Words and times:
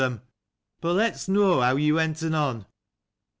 But, 0.81 0.93
let 0.93 1.13
us 1.13 1.27
know 1.27 1.61
how 1.61 1.75
you 1.75 1.93
went 1.93 2.23
on. 2.23 2.65